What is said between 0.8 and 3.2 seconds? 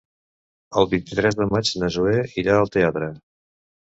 El vint-i-tres de maig na Zoè irà al teatre.